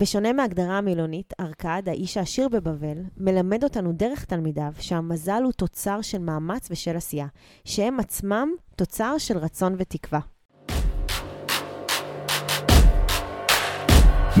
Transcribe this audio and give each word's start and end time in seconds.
בשונה 0.00 0.32
מהגדרה 0.32 0.78
המילונית, 0.78 1.32
ארכד, 1.40 1.82
האיש 1.86 2.16
העשיר 2.16 2.48
בבבל, 2.48 2.98
מלמד 3.16 3.64
אותנו 3.64 3.92
דרך 3.92 4.24
תלמידיו 4.24 4.72
שהמזל 4.80 5.42
הוא 5.44 5.52
תוצר 5.52 6.02
של 6.02 6.18
מאמץ 6.18 6.68
ושל 6.70 6.96
עשייה, 6.96 7.26
שהם 7.64 8.00
עצמם 8.00 8.48
תוצר 8.76 9.18
של 9.18 9.38
רצון 9.38 9.74
ותקווה. 9.78 10.20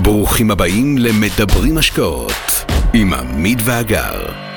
ברוכים 0.02 0.50
הבאים 0.50 0.98
למדברים 0.98 1.78
השקעות 1.78 2.32
עם 2.94 3.14
עמית 3.14 3.58
ואגר. 3.64 4.55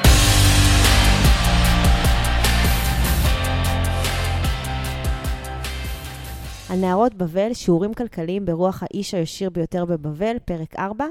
על 6.70 6.79
נערות 6.79 7.13
בבל, 7.13 7.54
שיעורים 7.54 7.93
כלכליים 7.93 8.45
ברוח 8.45 8.83
האיש 8.83 9.13
הישיר 9.13 9.49
ביותר 9.49 9.85
בבבל, 9.85 10.38
פרק 10.45 10.75
4. 10.75 11.05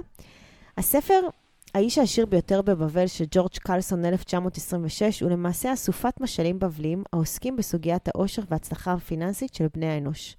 הספר 0.76 1.20
האיש 1.74 1.98
העשיר 1.98 2.26
ביותר 2.26 2.62
בבבל 2.62 3.06
של 3.06 3.24
ג'ורג' 3.30 3.56
קלסון 3.60 4.04
1926 4.04 5.20
הוא 5.20 5.30
למעשה 5.30 5.72
אסופת 5.72 6.20
משלים 6.20 6.58
בבליים 6.58 7.02
העוסקים 7.12 7.56
בסוגיית 7.56 8.08
העושר 8.08 8.42
וההצלחה 8.50 8.92
הפיננסית 8.92 9.54
של 9.54 9.66
בני 9.74 9.86
האנוש. 9.86 10.36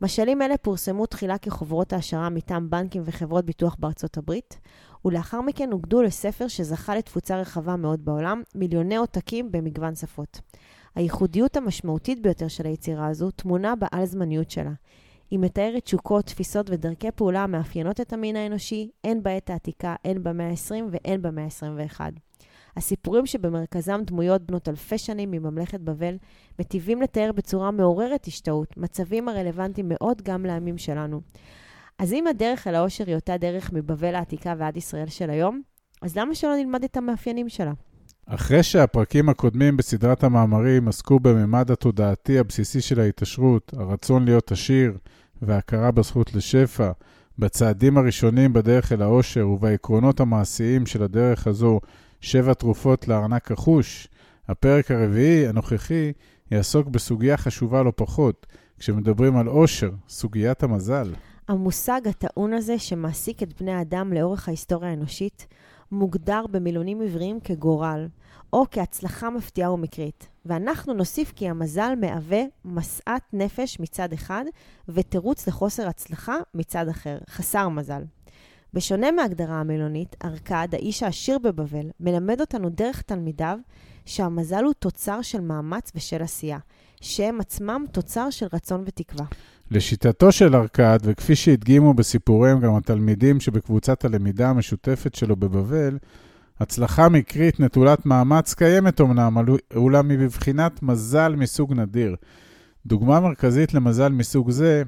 משלים 0.00 0.42
אלה 0.42 0.56
פורסמו 0.56 1.06
תחילה 1.06 1.38
כחוברות 1.38 1.92
העשרה 1.92 2.28
מטעם 2.28 2.70
בנקים 2.70 3.02
וחברות 3.04 3.44
ביטוח 3.44 3.76
בארצות 3.78 4.18
הברית, 4.18 4.58
ולאחר 5.04 5.40
מכן 5.40 5.72
אוגדו 5.72 6.02
לספר 6.02 6.48
שזכה 6.48 6.96
לתפוצה 6.96 7.36
רחבה 7.36 7.76
מאוד 7.76 8.04
בעולם, 8.04 8.42
מיליוני 8.54 8.96
עותקים 8.96 9.52
במגוון 9.52 9.94
שפות. 9.94 10.40
הייחודיות 10.94 11.56
המשמעותית 11.56 12.22
ביותר 12.22 12.48
של 12.48 12.66
היצירה 12.66 13.06
הזו 13.06 13.30
טמונה 13.30 13.74
בעל 13.76 14.04
זמניות 14.04 14.50
שלה. 14.50 14.72
היא 15.30 15.38
מתארת 15.38 15.84
תשוקות, 15.84 16.26
תפיסות 16.26 16.70
ודרכי 16.70 17.10
פעולה 17.10 17.42
המאפיינות 17.42 18.00
את 18.00 18.12
המין 18.12 18.36
האנושי, 18.36 18.90
הן 19.04 19.22
בעת 19.22 19.50
העתיקה, 19.50 19.94
הן 20.04 20.22
במאה 20.22 20.48
ה-20 20.48 20.84
והן 20.90 21.22
במאה 21.22 21.44
ה-21. 21.44 22.00
הסיפורים 22.76 23.26
שבמרכזם 23.26 24.00
דמויות 24.06 24.42
בנות 24.42 24.68
אלפי 24.68 24.98
שנים 24.98 25.30
מממלכת 25.30 25.80
בבל, 25.80 26.16
מטיבים 26.58 27.02
לתאר 27.02 27.32
בצורה 27.32 27.70
מעוררת 27.70 28.26
השתאות, 28.26 28.76
מצבים 28.76 29.28
הרלוונטיים 29.28 29.86
מאוד 29.88 30.22
גם 30.22 30.46
לימים 30.46 30.78
שלנו. 30.78 31.20
אז 31.98 32.12
אם 32.12 32.26
הדרך 32.26 32.66
אל 32.66 32.74
העושר 32.74 33.04
היא 33.06 33.14
אותה 33.14 33.36
דרך 33.36 33.72
מבבל 33.72 34.14
העתיקה 34.14 34.54
ועד 34.58 34.76
ישראל 34.76 35.08
של 35.08 35.30
היום, 35.30 35.62
אז 36.02 36.16
למה 36.16 36.34
שלא 36.34 36.56
נלמד 36.56 36.84
את 36.84 36.96
המאפיינים 36.96 37.48
שלה? 37.48 37.72
אחרי 38.26 38.62
שהפרקים 38.62 39.28
הקודמים 39.28 39.76
בסדרת 39.76 40.24
המאמרים 40.24 40.88
עסקו 40.88 41.20
בממד 41.20 41.70
התודעתי 41.70 42.38
הבסיסי 42.38 42.80
של 42.80 43.00
ההתעשרות, 43.00 43.74
הרצון 43.76 44.24
להיות 44.24 44.52
עשיר 44.52 44.98
והכרה 45.42 45.90
בזכות 45.90 46.34
לשפע, 46.34 46.90
בצעדים 47.38 47.98
הראשונים 47.98 48.52
בדרך 48.52 48.92
אל 48.92 49.02
העושר 49.02 49.48
ובעקרונות 49.48 50.20
המעשיים 50.20 50.86
של 50.86 51.02
הדרך 51.02 51.46
הזו, 51.46 51.80
שבע 52.20 52.54
תרופות 52.54 53.08
לארנק 53.08 53.52
החוש, 53.52 54.08
הפרק 54.48 54.90
הרביעי, 54.90 55.48
הנוכחי, 55.48 56.12
יעסוק 56.50 56.88
בסוגיה 56.88 57.36
חשובה 57.36 57.82
לא 57.82 57.92
פחות, 57.96 58.46
כשמדברים 58.78 59.36
על 59.36 59.46
עושר, 59.46 59.90
סוגיית 60.08 60.62
המזל. 60.62 61.14
המושג 61.48 62.00
הטעון 62.08 62.52
הזה 62.52 62.78
שמעסיק 62.78 63.42
את 63.42 63.62
בני 63.62 63.72
האדם 63.72 64.12
לאורך 64.12 64.48
ההיסטוריה 64.48 64.90
האנושית, 64.90 65.46
מוגדר 65.92 66.44
במילונים 66.50 67.02
עבריים 67.02 67.40
כגורל, 67.40 68.08
או 68.52 68.64
כהצלחה 68.70 69.30
מפתיעה 69.30 69.72
ומקרית. 69.72 70.28
ואנחנו 70.46 70.94
נוסיף 70.94 71.32
כי 71.36 71.48
המזל 71.48 71.94
מהווה 72.00 72.42
משאת 72.64 73.22
נפש 73.32 73.80
מצד 73.80 74.12
אחד, 74.12 74.44
ותירוץ 74.88 75.48
לחוסר 75.48 75.88
הצלחה 75.88 76.36
מצד 76.54 76.88
אחר, 76.88 77.18
חסר 77.28 77.68
מזל. 77.68 78.02
בשונה 78.74 79.10
מההגדרה 79.10 79.60
המילונית, 79.60 80.16
ארכד, 80.24 80.68
האיש 80.72 81.02
העשיר 81.02 81.38
בבבל, 81.38 81.90
מלמד 82.00 82.40
אותנו 82.40 82.68
דרך 82.68 83.02
תלמידיו 83.02 83.58
שהמזל 84.06 84.64
הוא 84.64 84.72
תוצר 84.72 85.22
של 85.22 85.40
מאמץ 85.40 85.92
ושל 85.94 86.22
עשייה, 86.22 86.58
שהם 87.02 87.40
עצמם 87.40 87.84
תוצר 87.92 88.30
של 88.30 88.46
רצון 88.52 88.84
ותקווה. 88.86 89.26
לשיטתו 89.70 90.32
של 90.32 90.56
ארכד, 90.56 90.98
וכפי 91.02 91.36
שהדגימו 91.36 91.94
בסיפוריהם 91.94 92.60
גם 92.60 92.74
התלמידים 92.74 93.40
שבקבוצת 93.40 94.04
הלמידה 94.04 94.50
המשותפת 94.50 95.14
שלו 95.14 95.36
בבבל, 95.36 95.98
הצלחה 96.60 97.08
מקרית 97.08 97.60
נטולת 97.60 98.06
מאמץ 98.06 98.54
קיימת 98.54 99.00
אמנם, 99.00 99.38
אולם 99.74 100.10
היא 100.10 100.18
בבחינת 100.18 100.82
מזל 100.82 101.34
מסוג 101.36 101.74
נדיר. 101.74 102.16
דוגמה 102.86 103.20
מרכזית 103.20 103.74
למזל 103.74 104.08
מסוג 104.08 104.50
זה, 104.50 104.82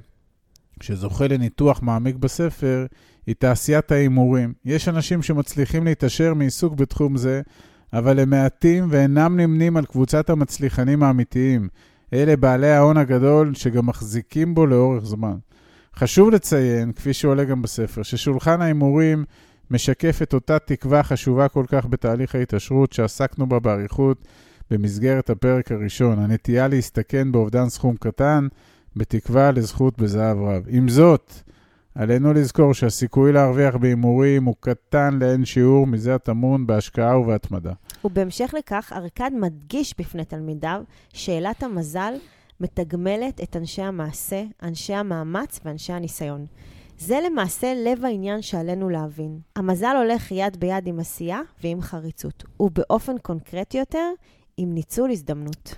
שזוכה 0.82 1.28
לניתוח 1.28 1.82
מעמיק 1.82 2.16
בספר, 2.16 2.86
היא 3.26 3.34
תעשיית 3.38 3.92
ההימורים. 3.92 4.52
יש 4.64 4.88
אנשים 4.88 5.22
שמצליחים 5.22 5.84
להתעשר 5.84 6.34
מעיסוק 6.34 6.74
בתחום 6.74 7.16
זה, 7.16 7.42
אבל 7.92 8.20
הם 8.20 8.30
מעטים 8.30 8.86
ואינם 8.90 9.40
נמנים 9.40 9.76
על 9.76 9.84
קבוצת 9.84 10.30
המצליחנים 10.30 11.02
האמיתיים. 11.02 11.68
אלה 12.12 12.36
בעלי 12.36 12.70
ההון 12.70 12.96
הגדול 12.96 13.54
שגם 13.54 13.86
מחזיקים 13.86 14.54
בו 14.54 14.66
לאורך 14.66 15.04
זמן. 15.04 15.36
חשוב 15.96 16.30
לציין, 16.30 16.92
כפי 16.92 17.12
שעולה 17.12 17.44
גם 17.44 17.62
בספר, 17.62 18.02
ששולחן 18.02 18.62
ההימורים 18.62 19.24
משקף 19.70 20.18
את 20.22 20.34
אותה 20.34 20.58
תקווה 20.58 21.02
חשובה 21.02 21.48
כל 21.48 21.64
כך 21.68 21.86
בתהליך 21.86 22.34
ההתעשרות 22.34 22.92
שעסקנו 22.92 23.46
בה 23.46 23.58
באריכות 23.58 24.24
במסגרת 24.70 25.30
הפרק 25.30 25.72
הראשון, 25.72 26.18
הנטייה 26.18 26.68
להסתכן 26.68 27.32
באובדן 27.32 27.68
סכום 27.68 27.96
קטן, 27.96 28.48
בתקווה 28.96 29.50
לזכות 29.50 29.98
בזהב 29.98 30.38
רב. 30.38 30.62
עם 30.68 30.88
זאת, 30.88 31.32
עלינו 31.94 32.32
לזכור 32.32 32.74
שהסיכוי 32.74 33.32
להרוויח 33.32 33.76
בהימורים 33.76 34.44
הוא 34.44 34.54
קטן 34.60 35.18
לאין 35.20 35.44
שיעור 35.44 35.86
מזה 35.86 36.14
הטמון 36.14 36.66
בהשקעה 36.66 37.18
ובהתמדה. 37.18 37.72
ובהמשך 38.04 38.54
לכך, 38.58 38.92
ארכד 38.96 39.30
מדגיש 39.34 39.94
בפני 39.98 40.24
תלמידיו 40.24 40.82
שאלת 41.12 41.62
המזל 41.62 42.14
מתגמלת 42.60 43.40
את 43.42 43.56
אנשי 43.56 43.82
המעשה, 43.82 44.42
אנשי 44.62 44.94
המאמץ 44.94 45.60
ואנשי 45.64 45.92
הניסיון. 45.92 46.46
זה 46.98 47.18
למעשה 47.26 47.74
לב 47.74 48.04
העניין 48.04 48.42
שעלינו 48.42 48.88
להבין. 48.88 49.38
המזל 49.56 49.96
הולך 49.96 50.32
יד 50.32 50.56
ביד 50.60 50.86
עם 50.86 51.00
עשייה 51.00 51.40
ועם 51.62 51.80
חריצות, 51.80 52.44
ובאופן 52.60 53.18
קונקרטי 53.22 53.78
יותר, 53.78 54.10
עם 54.56 54.74
ניצול 54.74 55.10
הזדמנות. 55.10 55.74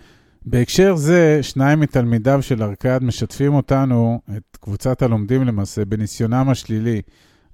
בהקשר 0.46 0.96
זה, 0.96 1.38
שניים 1.42 1.80
מתלמידיו 1.80 2.42
של 2.42 2.62
ארכד 2.62 2.98
משתפים 3.02 3.54
אותנו, 3.54 4.20
את 4.36 4.56
קבוצת 4.60 5.02
הלומדים 5.02 5.42
למעשה, 5.42 5.84
בניסיונם 5.84 6.48
השלילי. 6.48 7.02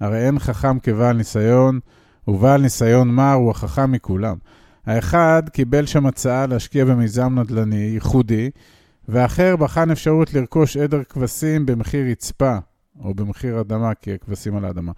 הרי 0.00 0.26
אין 0.26 0.38
חכם 0.38 0.78
כבעל 0.78 1.16
ניסיון, 1.16 1.80
ובעל 2.28 2.62
ניסיון 2.62 3.08
מר 3.08 3.32
הוא 3.32 3.50
החכם 3.50 3.92
מכולם. 3.92 4.36
האחד 4.86 5.42
קיבל 5.52 5.86
שם 5.86 6.06
הצעה 6.06 6.46
להשקיע 6.46 6.84
במיזם 6.84 7.38
נדל"ני 7.38 7.76
ייחודי, 7.76 8.50
והאחר 9.08 9.56
בחן 9.56 9.90
אפשרות 9.90 10.34
לרכוש 10.34 10.76
עדר 10.76 11.02
כבשים 11.02 11.66
במחיר 11.66 12.06
רצפה, 12.10 12.56
או 13.00 13.14
במחיר 13.14 13.60
אדמה, 13.60 13.94
כי 13.94 14.14
הכבשים 14.14 14.56
על 14.56 14.64
האדמה. 14.64 14.92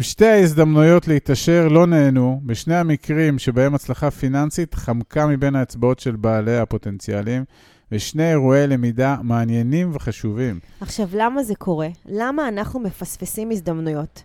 שתי 0.00 0.26
ההזדמנויות 0.26 1.08
להתעשר 1.08 1.68
לא 1.68 1.86
נהנו, 1.86 2.40
בשני 2.44 2.76
המקרים 2.76 3.38
שבהם 3.38 3.74
הצלחה 3.74 4.10
פיננסית 4.10 4.74
חמקה 4.74 5.26
מבין 5.26 5.56
האצבעות 5.56 5.98
של 5.98 6.16
בעלי 6.16 6.58
הפוטנציאלים, 6.58 7.44
ושני 7.92 8.30
אירועי 8.30 8.66
למידה 8.66 9.16
מעניינים 9.22 9.90
וחשובים. 9.92 10.60
עכשיו, 10.80 11.08
למה 11.12 11.42
זה 11.42 11.54
קורה? 11.54 11.88
למה 12.06 12.48
אנחנו 12.48 12.80
מפספסים 12.80 13.50
הזדמנויות? 13.50 14.22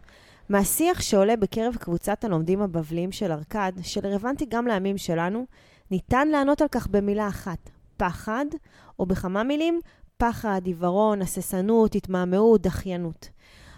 מהשיח 0.50 1.02
שעולה 1.02 1.36
בקרב 1.36 1.76
קבוצת 1.76 2.24
הלומדים 2.24 2.62
הבבליים 2.62 3.12
של 3.12 3.32
ארכד, 3.32 3.72
שרלוונטי 3.82 4.46
גם 4.50 4.68
לימים 4.68 4.98
שלנו, 4.98 5.46
ניתן 5.92 6.28
לענות 6.28 6.62
על 6.62 6.68
כך 6.68 6.88
במילה 6.88 7.28
אחת, 7.28 7.70
פחד, 7.98 8.46
או 9.00 9.06
בכמה 9.06 9.44
מילים, 9.44 9.80
פחד, 10.18 10.62
עיוורון, 10.66 11.22
הססנות, 11.22 11.96
התמהמהות, 11.96 12.62
דחיינות. 12.62 13.30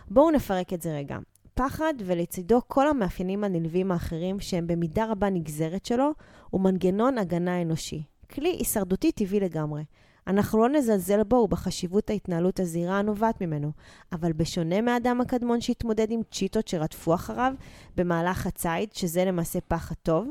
בואו 0.07 0.31
נפרק 0.31 0.73
את 0.73 0.81
זה 0.81 0.95
רגע. 0.95 1.17
פחד 1.53 1.93
ולצידו 2.05 2.61
כל 2.67 2.87
המאפיינים 2.87 3.43
הנלווים 3.43 3.91
האחרים 3.91 4.39
שהם 4.39 4.67
במידה 4.67 5.05
רבה 5.05 5.29
נגזרת 5.29 5.85
שלו, 5.85 6.11
הוא 6.49 6.61
מנגנון 6.61 7.17
הגנה 7.17 7.61
אנושי. 7.61 8.03
כלי 8.31 8.49
הישרדותי 8.49 9.11
טבעי 9.11 9.39
לגמרי. 9.39 9.83
אנחנו 10.27 10.59
לא 10.59 10.69
נזלזל 10.69 11.23
בו 11.23 11.35
ובחשיבות 11.35 12.09
ההתנהלות 12.09 12.59
הזהירה 12.59 12.99
הנובעת 12.99 13.41
ממנו, 13.41 13.71
אבל 14.11 14.33
בשונה 14.33 14.81
מהאדם 14.81 15.21
הקדמון 15.21 15.61
שהתמודד 15.61 16.11
עם 16.11 16.21
צ'יטות 16.31 16.67
שרדפו 16.67 17.13
אחריו 17.13 17.53
במהלך 17.97 18.45
הציד, 18.45 18.89
שזה 18.93 19.25
למעשה 19.25 19.59
פחד 19.67 19.95
טוב, 20.03 20.27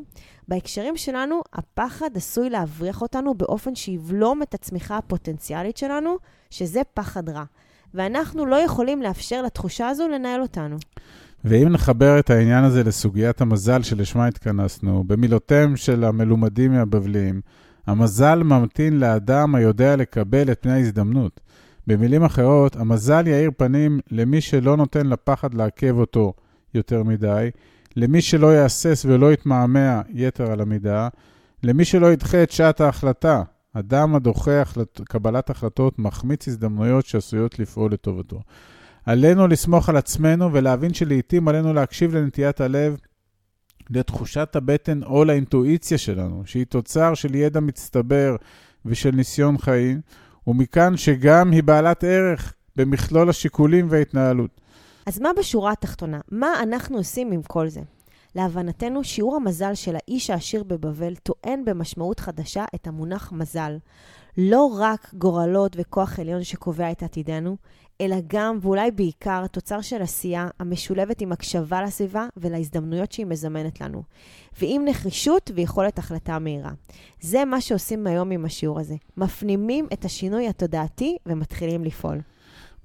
בהקשרים 0.49 0.97
שלנו 0.97 1.41
הפחד 1.53 2.11
עשוי 2.15 2.51
להבריח 2.51 3.03
אותנו 3.03 3.35
באופן 3.35 3.75
שיבלום 3.75 4.43
את 4.43 4.55
הצמיחה 4.55 4.97
הפוטנציאלית 4.97 5.77
שלנו, 5.77 6.17
שזה 6.51 6.81
פחד 6.95 7.29
רע. 7.29 7.45
ואנחנו 7.95 8.47
לא 8.47 8.57
יכולים 8.57 9.03
לאפשר 9.03 9.43
לתחושה 9.43 9.89
הזו 9.89 10.09
לנהל 10.09 10.43
אותנו. 10.43 10.77
ואם 11.45 11.69
נחבר 11.69 12.19
את 12.19 12.31
העניין 12.31 12.65
הזה 12.65 12.85
לסוגיית 12.85 13.41
המזל 13.41 13.83
שלשמה 13.83 14.27
התכנסנו, 14.27 15.05
במילותיהם 15.05 15.77
של 15.77 16.05
המלומדים 16.05 16.73
מהבבליים, 16.73 17.41
המזל 17.87 18.43
ממתין 18.43 19.01
לאדם 19.01 19.55
היודע 19.55 19.97
לקבל 19.97 20.53
את 20.53 20.63
פני 20.63 20.73
ההזדמנות. 20.73 21.41
במילים 21.87 22.25
אחרות, 22.25 22.77
המזל 22.77 23.27
יאיר 23.27 23.51
פנים 23.57 24.01
למי 24.11 24.41
שלא 24.41 24.77
נותן 24.77 25.07
לפחד 25.07 25.55
לעכב 25.55 25.99
אותו, 25.99 26.33
יותר 26.75 27.03
מדי, 27.03 27.51
למי 27.97 28.23
שלא 28.23 28.55
יהסס 28.55 29.07
ולא 29.09 29.33
יתמהמה 29.33 30.03
יתר 30.09 30.53
על 30.53 30.61
המידה, 30.61 31.09
למי 31.63 31.85
שלא 31.85 32.13
ידחה 32.13 32.43
את 32.43 32.51
שעת 32.51 32.81
ההחלטה. 32.81 33.43
אדם 33.73 34.15
הדוחה 34.15 34.61
החלט... 34.61 35.01
קבלת 35.01 35.51
החלטות 35.51 35.99
מחמיץ 35.99 36.49
הזדמנויות 36.49 37.07
שעשויות 37.07 37.59
לפעול 37.59 37.93
לטובתו. 37.93 38.41
עלינו 39.07 39.49
לסמוך 39.49 39.89
על 39.89 39.97
עצמנו 39.97 40.53
ולהבין 40.53 40.95
שלעיתים 40.95 41.49
עלינו 41.49 41.73
להקשיב 41.73 42.15
לנטיית 42.15 42.61
הלב, 42.61 42.97
לתחושת 43.91 44.57
הבטן 44.57 45.03
או 45.03 45.25
לאינטואיציה 45.25 45.99
שלנו, 45.99 46.43
שהיא 46.47 46.67
תוצר 46.67 47.15
של 47.15 47.35
ידע 47.35 47.61
מצטבר 47.61 48.37
ושל 48.87 49.11
ניסיון 49.11 49.59
חיים, 49.59 50.01
ומכאן 50.47 50.97
שגם 50.97 51.51
היא 51.51 51.63
בעלת 51.63 52.05
ערך 52.05 52.55
במכלול 52.77 53.31
השיקולים 53.31 53.87
וההתנהלות. 53.91 54.61
אז 55.07 55.21
מה 55.21 55.29
בשורה 55.39 55.73
התחתונה? 55.73 56.21
מה 56.31 56.63
אנחנו 56.63 56.97
עושים 56.97 57.33
עם 57.33 57.43
כל 57.43 57.69
זה? 57.69 57.81
להבנתנו, 58.35 59.05
שיעור 59.05 59.37
המזל 59.37 59.75
של 59.75 59.97
האיש 59.97 60.31
העשיר 60.31 60.63
בבבל 60.65 61.15
טוען 61.15 61.65
במשמעות 61.65 62.21
חדשה 62.21 62.65
את 62.75 62.87
המונח 62.87 63.33
מזל. 63.33 63.77
לא 64.39 64.77
רק 64.79 65.15
גורלות 65.15 65.77
וכוח 65.79 66.19
עליון 66.19 66.45
שקובע 66.45 66.91
את 66.91 67.03
עתידנו, 67.03 67.57
אלא 68.01 68.17
גם, 68.27 68.59
ואולי 68.63 68.91
בעיקר, 68.91 69.47
תוצר 69.47 69.81
של 69.81 70.03
עשייה 70.03 70.49
המשולבת 70.61 71.21
עם 71.21 71.33
הקשבה 71.33 71.83
לסביבה 71.83 72.27
ולהזדמנויות 72.37 73.13
שהיא 73.13 73.27
מזמנת 73.27 73.81
לנו, 73.81 74.03
ועם 74.61 74.85
נחישות 74.85 75.51
ויכולת 75.55 75.99
החלטה 75.99 76.39
מהירה. 76.39 76.73
זה 77.21 77.45
מה 77.45 77.61
שעושים 77.61 78.07
היום 78.07 78.31
עם 78.31 78.45
השיעור 78.45 78.81
הזה. 78.81 78.95
מפנימים 79.17 79.87
את 79.93 80.05
השינוי 80.05 80.49
התודעתי 80.49 81.17
ומתחילים 81.27 81.85
לפעול. 81.85 82.21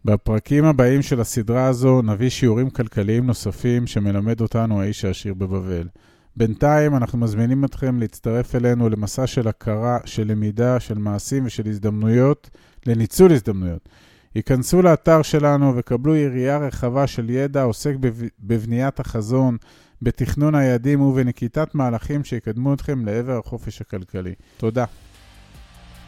בפרקים 0.06 0.66
הבאים 0.66 1.02
של 1.02 1.22
הסדרה 1.22 1.66
הזו 1.68 2.02
נביא 2.02 2.30
שיעורים 2.30 2.70
כלכליים 2.70 3.26
נוספים 3.28 3.88
שמלמד 3.88 4.42
אותנו 4.42 4.82
האיש 4.82 5.06
העשיר 5.06 5.34
בבבל. 5.34 5.88
בינתיים 6.36 6.96
אנחנו 6.96 7.18
מזמינים 7.18 7.66
אתכם 7.66 8.00
להצטרף 8.00 8.56
אלינו 8.56 8.90
למסע 8.90 9.28
של 9.28 9.48
הכרה, 9.48 9.98
של 10.06 10.28
למידה, 10.28 10.80
של 10.80 10.98
מעשים 10.98 11.46
ושל 11.46 11.68
הזדמנויות, 11.68 12.50
לניצול 12.88 13.32
הזדמנויות. 13.32 13.90
היכנסו 14.36 14.82
לאתר 14.82 15.22
שלנו 15.22 15.74
וקבלו 15.76 16.16
יריעה 16.16 16.58
רחבה 16.58 17.08
של 17.08 17.30
ידע 17.30 17.62
העוסק 17.62 17.94
בבניית 18.40 19.00
החזון, 19.00 19.58
בתכנון 20.02 20.56
היעדים 20.56 21.02
ובנקיטת 21.02 21.76
מהלכים 21.76 22.24
שיקדמו 22.24 22.74
אתכם 22.74 23.06
לעבר 23.06 23.38
החופש 23.38 23.82
הכלכלי. 23.82 24.34
תודה. 24.58 24.86